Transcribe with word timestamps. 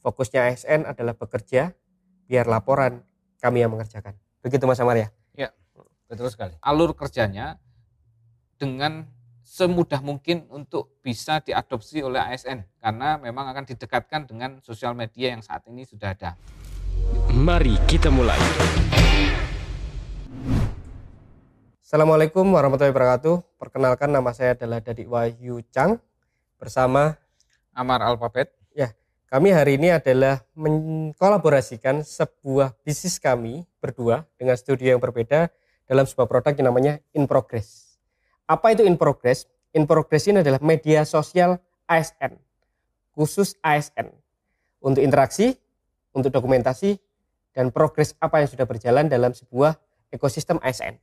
Fokusnya 0.00 0.48
ASN 0.48 0.88
adalah 0.88 1.12
bekerja, 1.12 1.76
biar 2.24 2.48
laporan 2.48 3.04
kami 3.36 3.60
yang 3.60 3.76
mengerjakan. 3.76 4.16
Begitu 4.40 4.64
Mas 4.64 4.80
Amar 4.80 4.96
ya? 4.96 5.12
Ya, 5.36 5.52
betul 6.08 6.32
sekali. 6.32 6.56
Alur 6.64 6.96
kerjanya 6.96 7.60
dengan 8.56 9.04
semudah 9.44 10.00
mungkin 10.00 10.48
untuk 10.48 10.96
bisa 11.04 11.44
diadopsi 11.44 12.00
oleh 12.00 12.16
ASN 12.16 12.64
karena 12.80 13.20
memang 13.20 13.52
akan 13.52 13.68
didekatkan 13.68 14.24
dengan 14.24 14.64
sosial 14.64 14.96
media 14.96 15.36
yang 15.36 15.44
saat 15.44 15.68
ini 15.68 15.84
sudah 15.84 16.16
ada. 16.16 16.32
Mari 17.36 17.76
kita 17.84 18.08
mulai. 18.08 18.40
Assalamualaikum 21.84 22.46
warahmatullahi 22.46 22.94
wabarakatuh. 22.94 23.60
Perkenalkan 23.60 24.08
nama 24.08 24.30
saya 24.32 24.56
adalah 24.56 24.80
Dadi 24.80 25.04
Wahyu 25.04 25.60
Chang 25.74 26.00
bersama 26.56 27.18
Amar 27.76 28.00
Alphabet. 28.00 28.59
Ya, 29.30 29.38
kami 29.38 29.54
hari 29.54 29.78
ini 29.78 29.94
adalah 29.94 30.42
mengkolaborasikan 30.58 32.02
sebuah 32.02 32.74
bisnis 32.82 33.22
kami 33.22 33.62
berdua 33.78 34.26
dengan 34.34 34.58
studio 34.58 34.90
yang 34.90 34.98
berbeda 34.98 35.54
dalam 35.86 36.02
sebuah 36.02 36.26
produk 36.26 36.50
yang 36.58 36.66
namanya 36.74 36.98
In 37.14 37.30
Progress. 37.30 37.94
Apa 38.50 38.74
itu 38.74 38.82
In 38.82 38.98
Progress? 38.98 39.46
In 39.70 39.86
Progress 39.86 40.26
ini 40.26 40.42
adalah 40.42 40.58
media 40.58 41.06
sosial 41.06 41.62
ASN, 41.86 42.42
khusus 43.14 43.54
ASN, 43.62 44.10
untuk 44.82 44.98
interaksi, 44.98 45.54
untuk 46.10 46.34
dokumentasi, 46.34 46.98
dan 47.54 47.70
progres 47.70 48.18
apa 48.18 48.42
yang 48.42 48.50
sudah 48.50 48.66
berjalan 48.66 49.06
dalam 49.06 49.30
sebuah 49.30 49.78
ekosistem 50.10 50.58
ASN. 50.58 50.98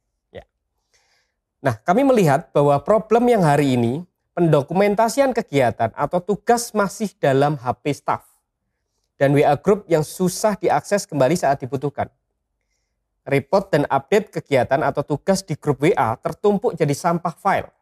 Nah, 1.64 1.80
kami 1.80 2.04
melihat 2.04 2.52
bahwa 2.52 2.76
problem 2.84 3.32
yang 3.32 3.48
hari 3.48 3.80
ini 3.80 4.04
pendokumentasian 4.38 5.34
kegiatan 5.34 5.90
atau 5.98 6.22
tugas 6.22 6.70
masih 6.70 7.10
dalam 7.18 7.58
HP 7.58 7.90
staff 7.98 8.22
dan 9.18 9.34
WA 9.34 9.58
group 9.58 9.90
yang 9.90 10.06
susah 10.06 10.54
diakses 10.54 11.10
kembali 11.10 11.34
saat 11.34 11.58
dibutuhkan. 11.58 12.06
Report 13.26 13.74
dan 13.74 13.90
update 13.90 14.30
kegiatan 14.30 14.86
atau 14.86 15.02
tugas 15.02 15.42
di 15.42 15.58
grup 15.58 15.82
WA 15.82 16.14
tertumpuk 16.22 16.78
jadi 16.78 16.94
sampah 16.94 17.34
file. 17.34 17.74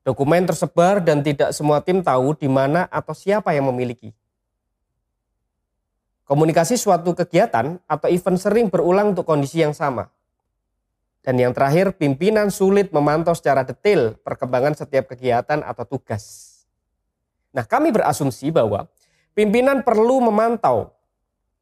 Dokumen 0.00 0.48
tersebar 0.48 1.04
dan 1.04 1.20
tidak 1.20 1.52
semua 1.52 1.84
tim 1.84 2.00
tahu 2.00 2.32
di 2.32 2.48
mana 2.48 2.88
atau 2.88 3.12
siapa 3.12 3.52
yang 3.52 3.68
memiliki. 3.68 4.16
Komunikasi 6.24 6.80
suatu 6.80 7.12
kegiatan 7.12 7.76
atau 7.84 8.08
event 8.08 8.40
sering 8.40 8.72
berulang 8.72 9.12
untuk 9.12 9.28
kondisi 9.28 9.60
yang 9.60 9.76
sama 9.76 10.08
dan 11.22 11.34
yang 11.36 11.52
terakhir, 11.52 11.98
pimpinan 11.98 12.48
sulit 12.48 12.94
memantau 12.94 13.34
secara 13.34 13.66
detail 13.66 14.14
perkembangan 14.22 14.78
setiap 14.78 15.12
kegiatan 15.12 15.60
atau 15.66 15.84
tugas. 15.84 16.54
Nah, 17.50 17.66
kami 17.66 17.90
berasumsi 17.90 18.54
bahwa 18.54 18.86
pimpinan 19.34 19.82
perlu 19.82 20.22
memantau 20.22 20.94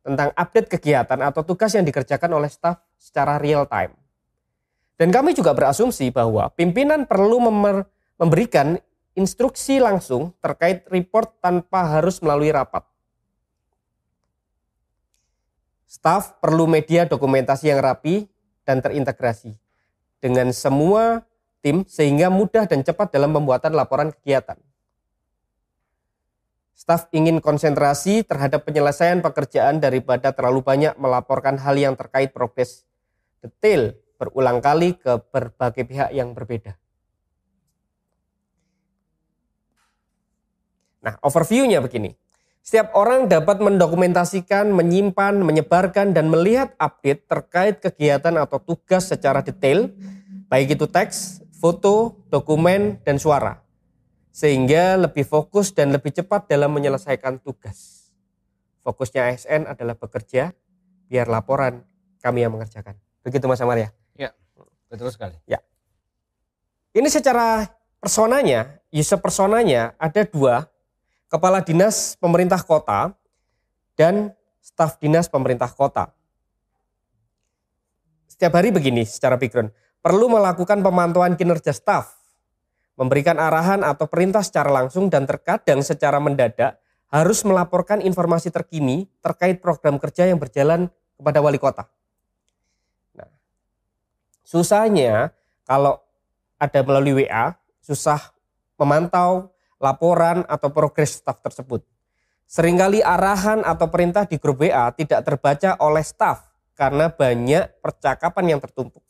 tentang 0.04 0.30
update 0.38 0.70
kegiatan 0.70 1.18
atau 1.18 1.42
tugas 1.42 1.74
yang 1.74 1.82
dikerjakan 1.82 2.30
oleh 2.36 2.46
staf 2.46 2.78
secara 2.94 3.42
real 3.42 3.66
time. 3.66 3.96
Dan 4.96 5.10
kami 5.10 5.34
juga 5.34 5.52
berasumsi 5.52 6.14
bahwa 6.14 6.48
pimpinan 6.54 7.04
perlu 7.04 7.42
memberikan 8.16 8.78
instruksi 9.16 9.82
langsung 9.82 10.32
terkait 10.38 10.86
report 10.88 11.36
tanpa 11.42 11.98
harus 11.98 12.22
melalui 12.22 12.54
rapat. 12.54 12.86
Staf 15.90 16.38
perlu 16.38 16.68
media 16.68 17.08
dokumentasi 17.08 17.72
yang 17.72 17.80
rapi 17.80 18.28
dan 18.66 18.82
terintegrasi 18.82 19.54
dengan 20.18 20.50
semua 20.50 21.22
tim 21.62 21.86
sehingga 21.86 22.28
mudah 22.28 22.66
dan 22.66 22.82
cepat 22.82 23.14
dalam 23.14 23.30
pembuatan 23.30 23.72
laporan 23.72 24.10
kegiatan. 24.10 24.58
Staf 26.76 27.08
ingin 27.14 27.40
konsentrasi 27.40 28.20
terhadap 28.20 28.68
penyelesaian 28.68 29.24
pekerjaan 29.24 29.80
daripada 29.80 30.28
terlalu 30.36 30.60
banyak 30.60 30.92
melaporkan 31.00 31.56
hal 31.56 31.72
yang 31.72 31.96
terkait 31.96 32.36
progres 32.36 32.84
detail 33.40 33.96
berulang 34.20 34.60
kali 34.60 34.92
ke 34.92 35.16
berbagai 35.32 35.88
pihak 35.88 36.10
yang 36.12 36.36
berbeda. 36.36 36.76
Nah, 41.00 41.16
overview-nya 41.22 41.78
begini. 41.78 42.18
Setiap 42.66 42.98
orang 42.98 43.30
dapat 43.30 43.62
mendokumentasikan, 43.62 44.74
menyimpan, 44.74 45.38
menyebarkan, 45.38 46.10
dan 46.10 46.26
melihat 46.26 46.74
update 46.82 47.22
terkait 47.30 47.78
kegiatan 47.78 48.34
atau 48.34 48.58
tugas 48.58 49.06
secara 49.06 49.38
detail, 49.38 49.86
baik 50.50 50.74
itu 50.74 50.90
teks, 50.90 51.46
foto, 51.62 52.18
dokumen, 52.26 52.98
dan 53.06 53.22
suara. 53.22 53.62
Sehingga 54.34 54.98
lebih 54.98 55.22
fokus 55.22 55.70
dan 55.70 55.94
lebih 55.94 56.10
cepat 56.10 56.50
dalam 56.50 56.74
menyelesaikan 56.74 57.38
tugas. 57.38 58.10
Fokusnya 58.82 59.30
ASN 59.30 59.70
adalah 59.70 59.94
bekerja, 59.94 60.50
biar 61.06 61.30
laporan 61.30 61.86
kami 62.18 62.42
yang 62.42 62.50
mengerjakan. 62.50 62.98
Begitu 63.22 63.46
Mas 63.46 63.62
Amar 63.62 63.78
ya? 63.78 63.94
Ya, 64.18 64.34
betul 64.90 65.14
sekali. 65.14 65.38
Ya. 65.46 65.62
Ini 66.90 67.06
secara 67.14 67.70
personanya, 68.02 68.82
user 68.90 69.22
personanya 69.22 69.94
ada 70.02 70.26
dua 70.26 70.66
kepala 71.26 71.62
dinas 71.62 72.14
pemerintah 72.18 72.62
kota 72.62 73.14
dan 73.98 74.34
staf 74.62 74.98
dinas 74.98 75.26
pemerintah 75.26 75.70
kota. 75.70 76.10
Setiap 78.26 78.52
hari 78.60 78.68
begini 78.68 79.02
secara 79.08 79.40
background, 79.40 79.72
perlu 80.04 80.28
melakukan 80.28 80.84
pemantauan 80.84 81.34
kinerja 81.40 81.72
staf, 81.72 82.20
memberikan 83.00 83.40
arahan 83.40 83.80
atau 83.80 84.04
perintah 84.04 84.44
secara 84.44 84.68
langsung 84.68 85.08
dan 85.08 85.24
terkadang 85.24 85.80
secara 85.80 86.20
mendadak 86.20 86.76
harus 87.08 87.46
melaporkan 87.46 88.02
informasi 88.02 88.52
terkini 88.52 89.06
terkait 89.22 89.62
program 89.62 89.96
kerja 89.96 90.28
yang 90.28 90.36
berjalan 90.36 90.90
kepada 91.16 91.38
wali 91.40 91.56
kota. 91.56 91.88
Nah, 93.16 93.30
susahnya 94.44 95.32
kalau 95.64 96.02
ada 96.60 96.80
melalui 96.84 97.24
WA, 97.24 97.56
susah 97.80 98.20
memantau 98.76 99.48
laporan 99.76 100.44
atau 100.48 100.68
progres 100.72 101.20
staf 101.20 101.40
tersebut. 101.44 101.84
Seringkali 102.46 103.02
arahan 103.02 103.66
atau 103.66 103.90
perintah 103.90 104.22
di 104.22 104.38
grup 104.38 104.62
WA 104.62 104.94
tidak 104.94 105.26
terbaca 105.26 105.74
oleh 105.82 106.04
staf 106.06 106.46
karena 106.78 107.10
banyak 107.10 107.82
percakapan 107.82 108.56
yang 108.56 108.60
tertumpuk. 108.62 109.02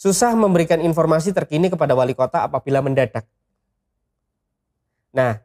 Susah 0.00 0.32
memberikan 0.32 0.80
informasi 0.80 1.36
terkini 1.36 1.68
kepada 1.68 1.92
wali 1.92 2.16
kota 2.16 2.48
apabila 2.48 2.80
mendadak. 2.80 3.28
Nah, 5.12 5.44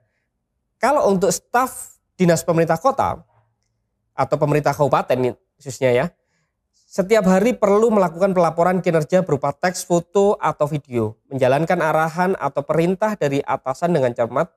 kalau 0.80 1.12
untuk 1.12 1.34
staf 1.36 2.00
dinas 2.16 2.40
pemerintah 2.46 2.80
kota 2.80 3.20
atau 4.16 4.36
pemerintah 4.40 4.72
kabupaten 4.72 5.36
khususnya 5.60 5.92
ya, 5.92 6.06
setiap 6.96 7.28
hari 7.28 7.52
perlu 7.52 7.92
melakukan 7.92 8.32
pelaporan 8.32 8.80
kinerja 8.80 9.20
berupa 9.28 9.52
teks, 9.52 9.84
foto, 9.84 10.40
atau 10.40 10.64
video, 10.64 11.20
menjalankan 11.28 11.84
arahan 11.84 12.40
atau 12.40 12.64
perintah 12.64 13.20
dari 13.20 13.44
atasan 13.44 13.92
dengan 13.92 14.16
cermat, 14.16 14.48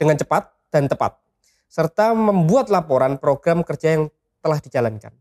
dengan 0.00 0.16
cepat 0.16 0.48
dan 0.72 0.88
tepat, 0.88 1.20
serta 1.68 2.16
membuat 2.16 2.72
laporan 2.72 3.20
program 3.20 3.60
kerja 3.60 4.00
yang 4.00 4.08
telah 4.40 4.64
dijalankan. 4.64 5.12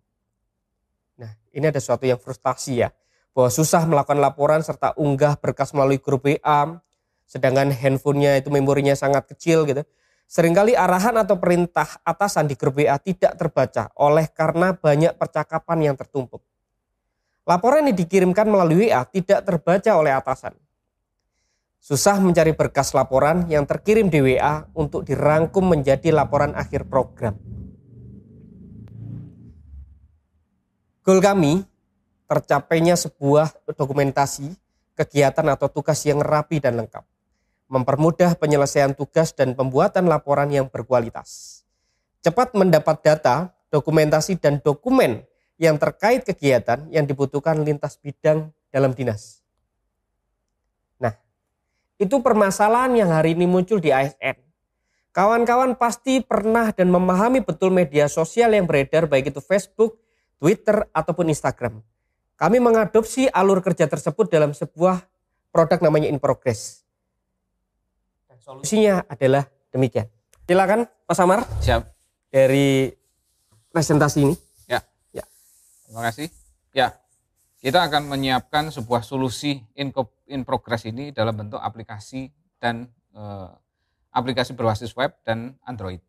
Nah, 1.19 1.35
ini 1.52 1.68
ada 1.68 1.84
sesuatu 1.84 2.07
yang 2.07 2.16
frustasi 2.16 2.79
ya, 2.79 2.96
bahwa 3.35 3.52
susah 3.52 3.84
melakukan 3.84 4.23
laporan 4.23 4.63
serta 4.63 4.96
unggah 4.96 5.35
berkas 5.35 5.75
melalui 5.75 6.00
grup 6.00 6.23
WA, 6.23 6.79
sedangkan 7.28 7.75
handphonenya 7.75 8.40
itu 8.40 8.47
memorinya 8.47 8.96
sangat 8.96 9.28
kecil 9.35 9.68
gitu. 9.68 9.84
Seringkali 10.31 10.79
arahan 10.79 11.19
atau 11.19 11.35
perintah 11.35 12.00
atasan 12.07 12.47
di 12.47 12.56
grup 12.56 12.79
WA 12.79 12.96
tidak 13.03 13.35
terbaca 13.35 13.91
oleh 14.00 14.31
karena 14.31 14.72
banyak 14.72 15.12
percakapan 15.19 15.91
yang 15.91 16.00
tertumpuk. 16.00 16.53
Laporan 17.43 17.83
yang 17.91 17.97
dikirimkan 17.99 18.47
melalui 18.47 18.87
WA 18.87 19.03
tidak 19.03 19.43
terbaca 19.43 19.91
oleh 19.99 20.15
atasan. 20.15 20.55
Susah 21.83 22.15
mencari 22.15 22.55
berkas 22.55 22.95
laporan 22.95 23.43
yang 23.51 23.67
terkirim 23.67 24.07
di 24.07 24.23
WA 24.23 24.63
untuk 24.71 25.03
dirangkum 25.03 25.67
menjadi 25.67 26.15
laporan 26.15 26.55
akhir 26.55 26.87
program. 26.87 27.35
Goal 31.03 31.19
kami 31.19 31.67
tercapainya 32.31 32.95
sebuah 32.95 33.51
dokumentasi 33.75 34.55
kegiatan 34.96 35.43
atau 35.51 35.67
tugas 35.67 35.99
yang 36.07 36.23
rapi 36.23 36.63
dan 36.63 36.79
lengkap. 36.79 37.03
Mempermudah 37.67 38.39
penyelesaian 38.39 38.96
tugas 38.96 39.35
dan 39.35 39.51
pembuatan 39.51 40.07
laporan 40.07 40.47
yang 40.47 40.72
berkualitas. 40.72 41.59
Cepat 42.23 42.55
mendapat 42.55 43.03
data, 43.03 43.51
dokumentasi, 43.67 44.39
dan 44.39 44.63
dokumen 44.63 45.28
yang 45.61 45.78
terkait 45.78 46.26
kegiatan 46.26 46.90
yang 46.90 47.05
dibutuhkan 47.05 47.61
lintas 47.61 47.97
bidang 48.02 48.50
dalam 48.73 48.91
dinas. 48.91 49.46
Nah, 50.97 51.14
itu 52.02 52.20
permasalahan 52.20 52.94
yang 52.97 53.09
hari 53.14 53.38
ini 53.38 53.46
muncul 53.46 53.78
di 53.78 53.94
ASN. 53.94 54.38
Kawan-kawan 55.14 55.78
pasti 55.78 56.26
pernah 56.26 56.73
dan 56.73 56.90
memahami 56.90 57.46
betul 57.46 57.70
media 57.70 58.09
sosial 58.09 58.50
yang 58.58 58.66
beredar 58.66 59.05
baik 59.05 59.29
itu 59.29 59.38
Facebook, 59.46 60.02
Twitter, 60.41 60.90
ataupun 60.90 61.29
Instagram. 61.29 61.85
Kami 62.34 62.58
mengadopsi 62.58 63.29
alur 63.29 63.61
kerja 63.61 63.85
tersebut 63.85 64.26
dalam 64.34 64.58
sebuah 64.58 65.06
produk 65.53 65.79
namanya 65.85 66.09
In 66.09 66.17
Progress. 66.17 66.82
Dan 68.26 68.41
solusinya 68.41 69.06
adalah 69.06 69.46
demikian. 69.70 70.09
Silakan 70.49 70.90
Mas 71.06 71.20
Amar. 71.22 71.46
Siap. 71.61 71.94
dari 72.34 72.90
presentasi 73.70 74.26
ini? 74.26 74.34
Terima 75.88 76.02
kasih. 76.09 76.28
Ya. 76.74 76.97
Kita 77.64 77.80
akan 77.88 78.12
menyiapkan 78.12 78.76
sebuah 78.76 79.08
solusi 79.08 79.64
in, 79.80 79.96
in 80.28 80.44
progress 80.44 80.84
ini 80.84 81.16
dalam 81.16 81.32
bentuk 81.32 81.64
aplikasi 81.64 82.28
dan 82.59 82.91
eh, 83.16 83.50
aplikasi 84.12 84.52
berbasis 84.52 84.91
web 85.00 85.16
dan 85.24 85.56
Android. 85.64 86.03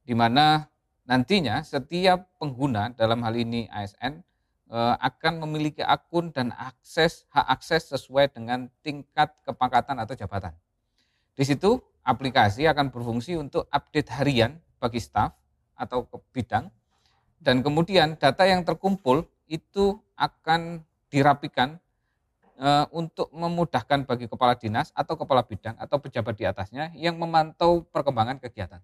Di 0.00 0.16
mana 0.16 0.64
nantinya 1.04 1.60
setiap 1.60 2.24
pengguna 2.40 2.88
dalam 2.96 3.20
hal 3.20 3.36
ini 3.36 3.68
ASN 3.68 4.24
eh, 4.72 4.94
akan 4.96 5.44
memiliki 5.44 5.84
akun 5.84 6.32
dan 6.32 6.56
akses 6.56 7.28
hak 7.36 7.52
akses 7.52 7.92
sesuai 7.92 8.32
dengan 8.32 8.72
tingkat 8.80 9.28
kepangkatan 9.44 10.00
atau 10.00 10.16
jabatan. 10.16 10.56
Di 11.36 11.44
situ 11.44 11.84
aplikasi 12.00 12.64
akan 12.64 12.88
berfungsi 12.88 13.36
untuk 13.36 13.68
update 13.68 14.08
harian 14.08 14.56
bagi 14.80 15.04
staf 15.04 15.36
atau 15.76 16.08
bidang 16.32 16.72
dan 17.44 17.60
kemudian 17.60 18.16
data 18.16 18.48
yang 18.48 18.64
terkumpul 18.64 19.28
itu 19.44 20.00
akan 20.16 20.80
dirapikan 21.12 21.76
e, 22.56 22.68
untuk 22.96 23.28
memudahkan 23.36 24.08
bagi 24.08 24.24
kepala 24.24 24.56
dinas 24.56 24.88
atau 24.96 25.20
kepala 25.20 25.44
bidang 25.44 25.76
atau 25.76 26.00
pejabat 26.00 26.34
di 26.40 26.48
atasnya 26.48 26.88
yang 26.96 27.20
memantau 27.20 27.84
perkembangan 27.92 28.40
kegiatan. 28.40 28.80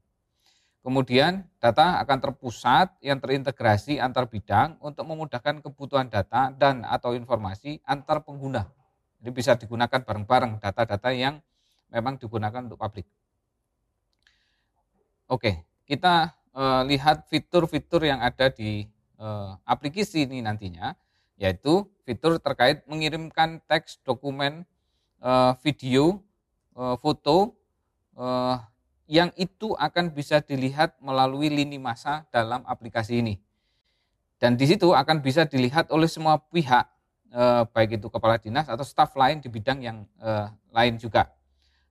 Kemudian 0.81 1.45
data 1.61 2.01
akan 2.01 2.19
terpusat 2.21 2.97
yang 3.05 3.21
terintegrasi 3.21 4.01
antar 4.01 4.29
bidang 4.29 4.81
untuk 4.81 5.09
memudahkan 5.09 5.61
kebutuhan 5.65 6.09
data 6.09 6.53
dan 6.53 6.85
atau 6.85 7.17
informasi 7.17 7.81
antar 7.85 8.25
pengguna. 8.25 8.65
Jadi 9.21 9.31
bisa 9.33 9.53
digunakan 9.57 10.01
bareng-bareng 10.01 10.57
data-data 10.61 11.13
yang 11.13 11.41
memang 11.93 12.17
digunakan 12.17 12.65
untuk 12.65 12.81
publik. 12.81 13.05
Oke, 15.29 15.69
kita 15.85 16.33
uh, 16.55 16.83
lihat 16.87 17.27
fitur-fitur 17.29 18.07
yang 18.07 18.23
ada 18.23 18.51
di 18.51 18.87
uh, 19.21 19.57
aplikasi 19.69 20.27
ini 20.29 20.43
nantinya, 20.43 20.95
yaitu 21.41 21.87
fitur 22.05 22.39
terkait 22.41 22.85
mengirimkan 22.91 23.63
teks, 23.67 24.01
dokumen, 24.03 24.67
uh, 25.23 25.55
video, 25.63 26.23
uh, 26.75 26.97
foto, 26.99 27.55
uh, 28.17 28.61
yang 29.11 29.35
itu 29.35 29.75
akan 29.75 30.15
bisa 30.15 30.39
dilihat 30.39 30.95
melalui 31.03 31.51
lini 31.51 31.83
masa 31.83 32.31
dalam 32.31 32.63
aplikasi 32.63 33.19
ini. 33.19 33.43
Dan 34.41 34.57
di 34.57 34.65
situ 34.65 34.97
akan 34.97 35.21
bisa 35.21 35.45
dilihat 35.45 35.93
oleh 35.93 36.09
semua 36.09 36.39
pihak, 36.39 36.89
eh, 37.29 37.63
baik 37.77 38.01
itu 38.01 38.09
kepala 38.09 38.41
dinas 38.41 38.71
atau 38.71 38.87
staf 38.87 39.13
lain 39.13 39.43
di 39.43 39.53
bidang 39.53 39.85
yang 39.85 40.09
eh, 40.23 40.49
lain 40.73 40.97
juga. 40.97 41.29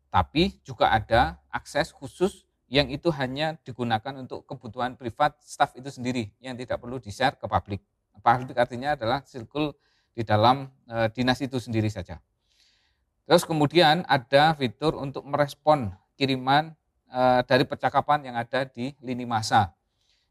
Tapi 0.09 0.57
juga 0.65 0.89
ada 0.89 1.37
akses 1.53 1.93
khusus 1.93 2.48
yang 2.69 2.87
itu 2.93 3.09
hanya 3.09 3.57
digunakan 3.65 4.13
untuk 4.13 4.45
kebutuhan 4.45 4.93
privat 4.93 5.33
staf 5.41 5.73
itu 5.73 5.89
sendiri 5.89 6.29
yang 6.37 6.53
tidak 6.53 6.77
perlu 6.77 7.01
di-share 7.01 7.33
ke 7.33 7.49
publik. 7.49 7.81
Publik 8.21 8.53
artinya 8.61 8.93
adalah 8.93 9.25
circle 9.25 9.73
di 10.13 10.21
dalam 10.21 10.69
e, 10.85 11.09
dinas 11.09 11.41
itu 11.41 11.57
sendiri 11.57 11.89
saja. 11.89 12.21
Terus 13.25 13.41
kemudian 13.41 14.05
ada 14.05 14.53
fitur 14.53 14.93
untuk 15.01 15.25
merespon 15.25 15.89
kiriman 16.13 16.77
e, 17.09 17.21
dari 17.49 17.65
percakapan 17.65 18.29
yang 18.29 18.35
ada 18.37 18.69
di 18.69 18.93
lini 19.01 19.25
masa 19.25 19.73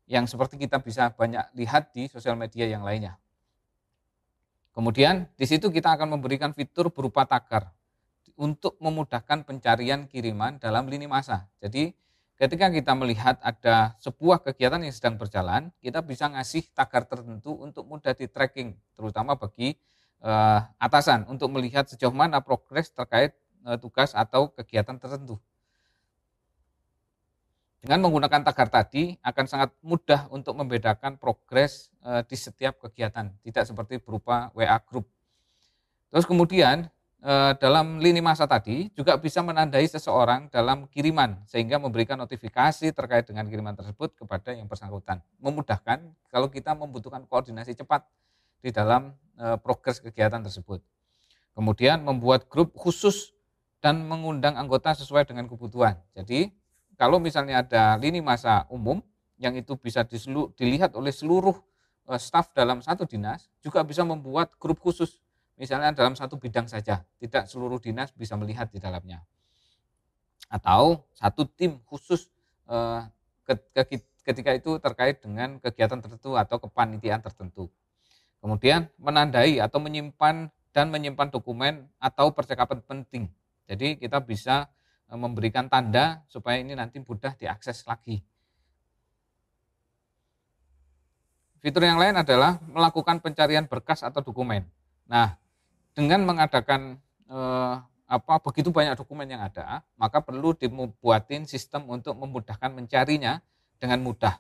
yang 0.06 0.24
seperti 0.30 0.62
kita 0.62 0.78
bisa 0.78 1.10
banyak 1.10 1.42
lihat 1.58 1.90
di 1.90 2.06
sosial 2.06 2.38
media 2.38 2.70
yang 2.70 2.86
lainnya. 2.86 3.18
Kemudian 4.78 5.26
di 5.34 5.42
situ 5.42 5.74
kita 5.74 5.98
akan 5.98 6.14
memberikan 6.14 6.54
fitur 6.54 6.94
berupa 6.94 7.26
tagar 7.26 7.74
untuk 8.38 8.78
memudahkan 8.78 9.42
pencarian 9.42 10.06
kiriman 10.06 10.62
dalam 10.62 10.86
lini 10.86 11.10
masa. 11.10 11.50
Jadi 11.58 11.90
ketika 12.38 12.70
kita 12.70 12.94
melihat 12.94 13.36
ada 13.42 13.98
sebuah 13.98 14.40
kegiatan 14.46 14.78
yang 14.78 14.94
sedang 14.94 15.18
berjalan, 15.18 15.74
kita 15.82 16.00
bisa 16.06 16.30
ngasih 16.30 16.70
tagar 16.70 17.04
tertentu 17.04 17.58
untuk 17.58 17.84
mudah 17.84 18.14
di 18.14 18.30
tracking, 18.30 18.78
terutama 18.94 19.34
bagi 19.34 19.74
uh, 20.22 20.62
atasan 20.78 21.26
untuk 21.26 21.50
melihat 21.50 21.90
sejauh 21.90 22.14
mana 22.14 22.38
progres 22.38 22.94
terkait 22.94 23.34
uh, 23.66 23.74
tugas 23.74 24.14
atau 24.14 24.54
kegiatan 24.54 24.94
tertentu. 24.96 25.36
Dengan 27.78 28.10
menggunakan 28.10 28.42
tagar 28.42 28.70
tadi 28.70 29.14
akan 29.22 29.46
sangat 29.46 29.70
mudah 29.86 30.26
untuk 30.34 30.54
membedakan 30.58 31.14
progres 31.18 31.94
uh, 32.02 32.26
di 32.26 32.34
setiap 32.34 32.78
kegiatan, 32.82 33.30
tidak 33.42 33.64
seperti 33.66 34.02
berupa 34.02 34.50
WA 34.54 34.78
group. 34.82 35.06
Terus 36.10 36.26
kemudian 36.26 36.90
dalam 37.58 37.98
lini 37.98 38.22
masa 38.22 38.46
tadi 38.46 38.94
juga 38.94 39.18
bisa 39.18 39.42
menandai 39.42 39.82
seseorang 39.90 40.46
dalam 40.54 40.86
kiriman 40.86 41.42
sehingga 41.50 41.74
memberikan 41.82 42.14
notifikasi 42.14 42.94
terkait 42.94 43.26
dengan 43.26 43.42
kiriman 43.50 43.74
tersebut 43.74 44.14
kepada 44.14 44.54
yang 44.54 44.70
bersangkutan. 44.70 45.18
Memudahkan 45.42 45.98
kalau 46.30 46.46
kita 46.46 46.78
membutuhkan 46.78 47.26
koordinasi 47.26 47.74
cepat 47.74 48.06
di 48.62 48.70
dalam 48.70 49.14
eh, 49.38 49.58
progres 49.58 49.98
kegiatan 50.02 50.42
tersebut. 50.42 50.82
Kemudian 51.58 52.06
membuat 52.06 52.46
grup 52.46 52.70
khusus 52.78 53.34
dan 53.82 54.06
mengundang 54.06 54.54
anggota 54.54 54.94
sesuai 54.94 55.26
dengan 55.26 55.50
kebutuhan. 55.50 55.98
Jadi 56.14 56.54
kalau 56.98 57.18
misalnya 57.22 57.62
ada 57.66 57.98
lini 57.98 58.22
masa 58.22 58.66
umum 58.70 59.02
yang 59.38 59.54
itu 59.54 59.78
bisa 59.78 60.02
dilihat 60.54 60.94
oleh 60.94 61.10
seluruh 61.10 61.54
eh, 62.10 62.20
staf 62.22 62.54
dalam 62.54 62.78
satu 62.78 63.06
dinas, 63.06 63.50
juga 63.58 63.82
bisa 63.82 64.06
membuat 64.06 64.54
grup 64.58 64.78
khusus 64.78 65.18
misalnya 65.58 65.90
dalam 65.92 66.14
satu 66.14 66.38
bidang 66.38 66.70
saja, 66.70 67.02
tidak 67.18 67.50
seluruh 67.50 67.82
dinas 67.82 68.14
bisa 68.14 68.38
melihat 68.38 68.70
di 68.70 68.78
dalamnya. 68.78 69.26
Atau 70.48 71.04
satu 71.12 71.44
tim 71.44 71.82
khusus 71.84 72.30
eh, 72.70 73.02
ketika 74.24 74.54
itu 74.54 74.78
terkait 74.78 75.20
dengan 75.20 75.58
kegiatan 75.58 75.98
tertentu 75.98 76.38
atau 76.38 76.56
kepanitiaan 76.62 77.20
tertentu. 77.20 77.68
Kemudian 78.38 78.86
menandai 79.02 79.58
atau 79.58 79.82
menyimpan 79.82 80.48
dan 80.70 80.86
menyimpan 80.94 81.28
dokumen 81.34 81.90
atau 81.98 82.30
percakapan 82.30 82.78
penting. 82.86 83.26
Jadi 83.66 83.98
kita 83.98 84.22
bisa 84.22 84.70
eh, 85.10 85.18
memberikan 85.18 85.66
tanda 85.66 86.22
supaya 86.30 86.62
ini 86.62 86.78
nanti 86.78 87.02
mudah 87.02 87.34
diakses 87.34 87.82
lagi. 87.84 88.22
Fitur 91.58 91.82
yang 91.82 91.98
lain 91.98 92.14
adalah 92.14 92.62
melakukan 92.70 93.18
pencarian 93.18 93.66
berkas 93.66 94.06
atau 94.06 94.22
dokumen. 94.22 94.62
Nah, 95.10 95.34
dengan 95.98 96.22
mengadakan 96.22 96.94
eh, 97.26 97.74
apa 98.06 98.34
begitu 98.38 98.70
banyak 98.70 98.94
dokumen 98.94 99.26
yang 99.26 99.42
ada, 99.42 99.82
maka 99.98 100.22
perlu 100.22 100.54
dibuatin 100.54 101.42
sistem 101.42 101.90
untuk 101.90 102.14
memudahkan 102.14 102.70
mencarinya 102.70 103.42
dengan 103.82 104.06
mudah. 104.06 104.38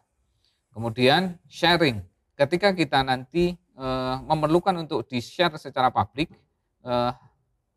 Kemudian 0.70 1.34
sharing. 1.50 1.98
Ketika 2.38 2.70
kita 2.70 3.02
nanti 3.02 3.58
eh, 3.58 4.16
memerlukan 4.22 4.86
untuk 4.86 5.02
di-share 5.10 5.58
secara 5.58 5.90
publik 5.90 6.30
eh, 6.86 7.12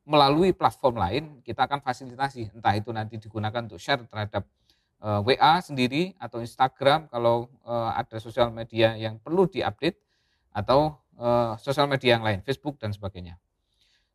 melalui 0.06 0.54
platform 0.54 1.02
lain, 1.02 1.24
kita 1.42 1.66
akan 1.66 1.82
fasilitasi. 1.82 2.54
Entah 2.54 2.78
itu 2.78 2.94
nanti 2.94 3.18
digunakan 3.18 3.66
untuk 3.66 3.82
share 3.82 4.06
terhadap 4.06 4.46
eh, 5.02 5.20
WA 5.26 5.58
sendiri 5.58 6.14
atau 6.22 6.38
Instagram 6.38 7.10
kalau 7.10 7.50
eh, 7.66 7.92
ada 7.98 8.22
sosial 8.22 8.54
media 8.54 8.94
yang 8.94 9.18
perlu 9.18 9.50
diupdate 9.50 9.98
atau 10.54 11.02
eh, 11.18 11.58
sosial 11.58 11.90
media 11.90 12.22
yang 12.22 12.22
lain, 12.22 12.46
Facebook 12.46 12.78
dan 12.78 12.94
sebagainya. 12.94 13.42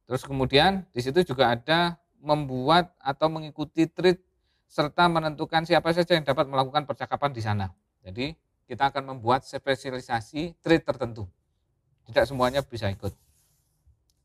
Terus 0.07 0.23
kemudian 0.23 0.87
di 0.95 1.03
situ 1.03 1.27
juga 1.27 1.51
ada 1.51 1.99
membuat 2.23 2.95
atau 3.03 3.27
mengikuti 3.27 3.91
treat 3.91 4.23
serta 4.67 5.07
menentukan 5.07 5.67
siapa 5.67 5.91
saja 5.95 6.19
yang 6.19 6.27
dapat 6.27 6.47
melakukan 6.47 6.87
percakapan 6.87 7.31
di 7.35 7.43
sana. 7.43 7.67
Jadi 8.03 8.35
kita 8.67 8.91
akan 8.91 9.15
membuat 9.15 9.47
spesialisasi 9.47 10.59
treat 10.63 10.83
tertentu. 10.83 11.27
Tidak 12.07 12.23
semuanya 12.27 12.63
bisa 12.63 12.91
ikut. 12.91 13.15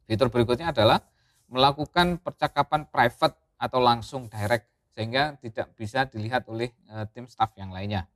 Fitur 0.05 0.29
berikutnya 0.29 0.73
adalah 0.73 1.01
melakukan 1.49 2.21
percakapan 2.21 2.85
private 2.89 3.37
atau 3.57 3.79
langsung 3.81 4.29
direct 4.29 4.69
sehingga 4.91 5.37
tidak 5.39 5.71
bisa 5.77 6.05
dilihat 6.09 6.45
oleh 6.49 6.73
e, 6.89 6.95
tim 7.13 7.25
staff 7.29 7.53
yang 7.57 7.69
lainnya. 7.69 8.09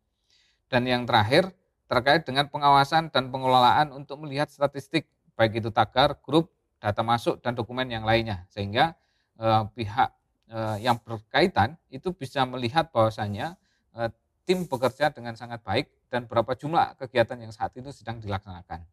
Dan 0.65 0.89
yang 0.89 1.05
terakhir 1.05 1.53
terkait 1.86 2.25
dengan 2.25 2.50
pengawasan 2.50 3.13
dan 3.13 3.29
pengelolaan 3.29 3.93
untuk 3.93 4.25
melihat 4.25 4.50
statistik 4.50 5.05
baik 5.38 5.62
itu 5.62 5.69
tagar, 5.69 6.17
grup 6.25 6.55
data 6.86 7.01
masuk 7.01 7.42
dan 7.42 7.58
dokumen 7.58 7.89
yang 7.89 8.06
lainnya. 8.06 8.46
Sehingga 8.54 8.94
eh, 9.42 9.63
pihak 9.74 10.10
eh, 10.54 10.77
yang 10.86 11.01
berkaitan 11.01 11.82
itu 11.89 12.13
bisa 12.13 12.46
melihat 12.46 12.94
bahwasannya 12.94 13.58
eh, 13.98 14.10
tim 14.46 14.70
bekerja 14.70 15.10
dengan 15.10 15.34
sangat 15.34 15.65
baik 15.65 15.89
dan 16.13 16.30
berapa 16.30 16.54
jumlah 16.54 17.01
kegiatan 17.01 17.42
yang 17.42 17.50
saat 17.50 17.74
itu 17.74 17.89
sedang 17.89 18.22
dilaksanakan. 18.22 18.86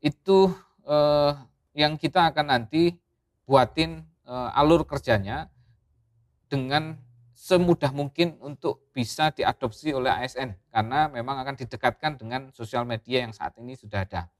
Itu 0.00 0.56
eh, 0.88 1.32
yang 1.76 2.00
kita 2.00 2.32
akan 2.32 2.48
nanti 2.48 2.96
buatin 3.44 4.00
eh, 4.24 4.50
alur 4.56 4.88
kerjanya 4.88 5.52
dengan 6.48 6.96
semudah 7.34 7.92
mungkin 7.92 8.40
untuk 8.40 8.88
bisa 8.96 9.28
diadopsi 9.28 9.92
oleh 9.92 10.08
ASN 10.08 10.56
karena 10.72 11.12
memang 11.12 11.44
akan 11.44 11.60
didekatkan 11.60 12.16
dengan 12.16 12.48
sosial 12.56 12.88
media 12.88 13.20
yang 13.20 13.36
saat 13.36 13.52
ini 13.60 13.76
sudah 13.76 14.06
ada 14.06 14.32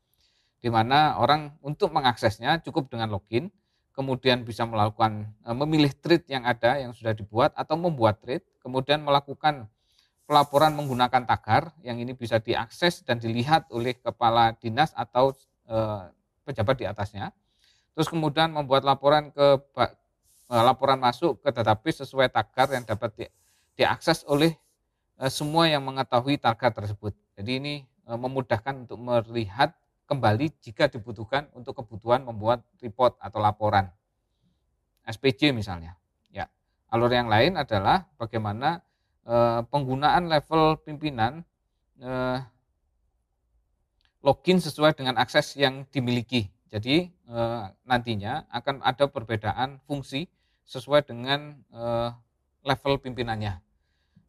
di 0.64 0.72
mana 0.72 1.20
orang 1.20 1.52
untuk 1.60 1.92
mengaksesnya 1.92 2.64
cukup 2.64 2.88
dengan 2.88 3.12
login, 3.12 3.52
kemudian 3.92 4.48
bisa 4.48 4.64
melakukan 4.64 5.28
e, 5.44 5.52
memilih 5.52 5.92
treat 5.92 6.24
yang 6.24 6.48
ada 6.48 6.80
yang 6.80 6.96
sudah 6.96 7.12
dibuat 7.12 7.52
atau 7.52 7.76
membuat 7.76 8.24
treat, 8.24 8.40
kemudian 8.64 9.04
melakukan 9.04 9.68
pelaporan 10.24 10.72
menggunakan 10.72 11.28
tagar 11.28 11.76
yang 11.84 12.00
ini 12.00 12.16
bisa 12.16 12.40
diakses 12.40 13.04
dan 13.04 13.20
dilihat 13.20 13.68
oleh 13.68 13.96
kepala 13.96 14.56
dinas 14.56 14.96
atau 14.96 15.36
eh, 15.68 16.04
pejabat 16.48 16.76
di 16.80 16.86
atasnya. 16.88 17.32
Terus 17.94 18.08
kemudian 18.10 18.50
membuat 18.50 18.88
laporan 18.88 19.30
ke 19.30 19.60
eh, 19.84 19.92
laporan 20.48 20.96
masuk 20.96 21.44
ke 21.44 21.52
database 21.52 22.08
sesuai 22.08 22.32
tagar 22.32 22.72
yang 22.72 22.88
dapat 22.88 23.10
di, 23.14 23.26
diakses 23.76 24.24
oleh 24.24 24.56
eh, 25.20 25.30
semua 25.30 25.68
yang 25.68 25.84
mengetahui 25.84 26.40
tagar 26.40 26.72
tersebut. 26.72 27.12
Jadi 27.36 27.52
ini 27.60 27.74
memudahkan 28.04 28.84
untuk 28.84 29.00
melihat 29.00 29.72
kembali 30.14 30.54
jika 30.62 30.86
dibutuhkan 30.86 31.50
untuk 31.58 31.82
kebutuhan 31.82 32.22
membuat 32.22 32.62
report 32.78 33.18
atau 33.18 33.42
laporan. 33.42 33.90
SPJ 35.02 35.50
misalnya. 35.50 35.98
Ya. 36.30 36.46
Alur 36.86 37.10
yang 37.10 37.26
lain 37.26 37.58
adalah 37.58 38.06
bagaimana 38.14 38.78
eh, 39.26 39.60
penggunaan 39.66 40.30
level 40.30 40.78
pimpinan 40.86 41.42
eh, 41.98 42.38
login 44.22 44.62
sesuai 44.62 44.94
dengan 44.94 45.18
akses 45.18 45.58
yang 45.58 45.82
dimiliki. 45.90 46.46
Jadi 46.70 47.10
eh, 47.10 47.64
nantinya 47.84 48.46
akan 48.54 48.86
ada 48.86 49.10
perbedaan 49.10 49.82
fungsi 49.84 50.30
sesuai 50.64 51.10
dengan 51.10 51.58
eh, 51.74 52.10
level 52.62 53.02
pimpinannya. 53.02 53.58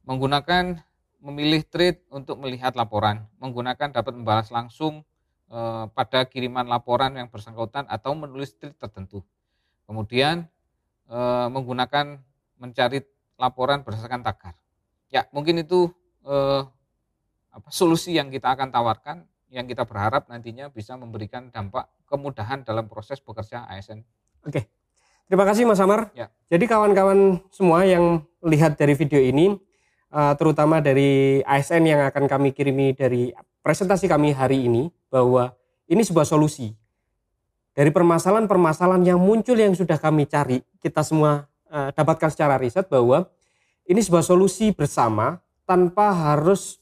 Menggunakan 0.10 0.82
memilih 1.22 1.62
trade 1.66 2.06
untuk 2.10 2.38
melihat 2.42 2.74
laporan, 2.78 3.26
menggunakan 3.42 3.90
dapat 3.90 4.14
membalas 4.14 4.50
langsung 4.54 5.02
eh, 5.52 5.86
pada 5.92 6.26
kiriman 6.26 6.66
laporan 6.66 7.16
yang 7.18 7.28
bersangkutan 7.30 7.86
atau 7.90 8.14
menulis 8.18 8.56
trade 8.58 8.78
tertentu. 8.78 9.22
Kemudian 9.86 10.46
eh, 11.10 11.48
menggunakan 11.50 12.22
mencari 12.58 13.04
laporan 13.36 13.84
berdasarkan 13.84 14.24
tagar. 14.24 14.56
Ya, 15.12 15.28
mungkin 15.36 15.62
itu 15.62 15.92
eh, 16.26 16.62
apa, 17.56 17.70
solusi 17.72 18.16
yang 18.16 18.32
kita 18.32 18.52
akan 18.56 18.72
tawarkan 18.72 19.24
yang 19.54 19.70
kita 19.70 19.88
berharap 19.88 20.28
nantinya 20.28 20.68
bisa 20.68 21.00
memberikan 21.00 21.48
dampak 21.54 21.88
kemudahan 22.10 22.68
dalam 22.68 22.92
proses 22.92 23.24
bekerja 23.24 23.64
ASN. 23.72 24.04
Oke. 24.44 24.68
Terima 25.26 25.42
kasih 25.42 25.66
Mas 25.66 25.82
Amar. 25.82 26.14
Ya. 26.14 26.30
Jadi 26.54 26.70
kawan-kawan 26.70 27.42
semua 27.50 27.82
yang 27.82 28.22
lihat 28.46 28.78
dari 28.78 28.94
video 28.94 29.18
ini 29.18 29.58
eh, 30.16 30.34
terutama 30.40 30.80
dari 30.80 31.44
ASN 31.44 31.84
yang 31.84 32.02
akan 32.08 32.32
kami 32.32 32.56
kirimi 32.56 32.96
dari 32.96 33.36
presentasi 33.60 34.08
kami 34.08 34.32
hari 34.32 34.72
ini 34.72 34.88
bahwa 35.12 35.52
ini 35.92 36.02
sebuah 36.02 36.24
solusi 36.24 36.72
dari 37.76 37.92
permasalahan-permasalahan 37.92 39.04
yang 39.04 39.20
muncul 39.20 39.60
yang 39.60 39.76
sudah 39.76 40.00
kami 40.00 40.24
cari 40.24 40.64
kita 40.80 41.04
semua 41.04 41.52
eh, 41.68 41.92
dapatkan 41.92 42.32
secara 42.32 42.56
riset 42.56 42.88
bahwa 42.88 43.28
ini 43.86 44.00
sebuah 44.00 44.24
solusi 44.24 44.72
bersama 44.72 45.44
tanpa 45.68 46.10
harus 46.10 46.82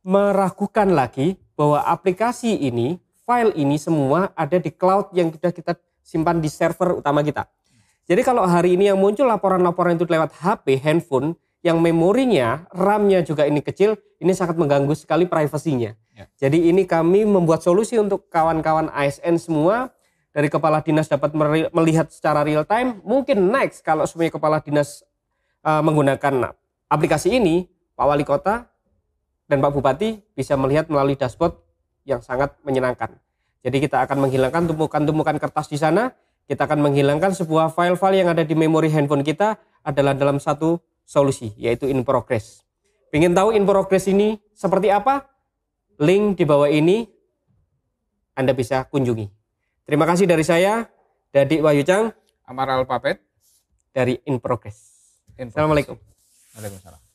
meragukan 0.00 0.88
lagi 0.88 1.36
bahwa 1.52 1.84
aplikasi 1.84 2.54
ini, 2.54 2.96
file 3.26 3.52
ini 3.58 3.76
semua 3.76 4.32
ada 4.32 4.56
di 4.56 4.72
cloud 4.72 5.12
yang 5.12 5.28
sudah 5.28 5.52
kita 5.52 5.76
simpan 6.00 6.40
di 6.40 6.48
server 6.48 7.02
utama 7.02 7.20
kita. 7.20 7.44
Jadi 8.08 8.24
kalau 8.24 8.48
hari 8.48 8.80
ini 8.80 8.88
yang 8.88 8.96
muncul 8.96 9.28
laporan-laporan 9.28 10.00
itu 10.00 10.08
lewat 10.08 10.32
HP, 10.40 10.80
handphone, 10.80 11.36
yang 11.62 11.82
memorinya, 11.82 12.70
RAM-nya 12.70 13.26
juga 13.26 13.44
ini 13.44 13.58
kecil, 13.58 13.98
ini 14.22 14.30
sangat 14.30 14.54
mengganggu 14.54 14.94
sekali 14.94 15.26
privasinya. 15.26 15.94
Ya. 16.14 16.24
Jadi 16.38 16.70
ini 16.70 16.86
kami 16.86 17.26
membuat 17.26 17.62
solusi 17.62 17.98
untuk 17.98 18.30
kawan-kawan 18.30 18.90
ASN 18.94 19.38
semua 19.42 19.90
dari 20.30 20.46
kepala 20.46 20.78
dinas 20.82 21.10
dapat 21.10 21.34
melihat 21.74 22.10
secara 22.14 22.46
real 22.46 22.62
time. 22.62 23.02
Mungkin 23.02 23.50
next 23.50 23.82
kalau 23.82 24.06
semuanya 24.06 24.38
kepala 24.38 24.62
dinas 24.62 25.02
uh, 25.66 25.82
menggunakan 25.82 26.54
aplikasi 26.86 27.38
ini, 27.38 27.66
Pak 27.98 28.06
Wali 28.06 28.22
Kota 28.22 28.70
dan 29.50 29.58
Pak 29.58 29.74
Bupati 29.74 30.22
bisa 30.38 30.54
melihat 30.54 30.86
melalui 30.86 31.18
dashboard 31.18 31.58
yang 32.06 32.22
sangat 32.22 32.54
menyenangkan. 32.62 33.18
Jadi 33.66 33.82
kita 33.82 34.06
akan 34.06 34.28
menghilangkan 34.28 34.70
tumpukan-tumpukan 34.70 35.36
kertas 35.42 35.66
di 35.66 35.78
sana, 35.80 36.14
kita 36.46 36.70
akan 36.70 36.86
menghilangkan 36.86 37.34
sebuah 37.34 37.74
file-file 37.74 38.22
yang 38.22 38.30
ada 38.30 38.46
di 38.46 38.54
memori 38.54 38.88
handphone 38.88 39.26
kita 39.26 39.58
adalah 39.82 40.14
dalam 40.14 40.38
satu 40.38 40.78
solusi, 41.08 41.56
yaitu 41.56 41.88
in 41.88 42.04
progress. 42.04 42.60
Ingin 43.08 43.32
tahu 43.32 43.56
in 43.56 43.64
progress 43.64 44.04
ini 44.12 44.36
seperti 44.52 44.92
apa? 44.92 45.24
Link 45.96 46.36
di 46.36 46.44
bawah 46.44 46.68
ini 46.68 47.08
Anda 48.36 48.52
bisa 48.52 48.84
kunjungi. 48.84 49.26
Terima 49.88 50.04
kasih 50.04 50.28
dari 50.28 50.44
saya, 50.44 50.84
Dadik 51.32 51.64
Wahyucang 51.64 52.12
Amaral 52.44 52.84
Papet. 52.84 53.24
dari 53.88 54.20
In 54.28 54.38
Progress. 54.38 54.78
Info. 55.34 55.58
Assalamualaikum. 55.58 55.96
Waalaikumsalam. 56.54 57.07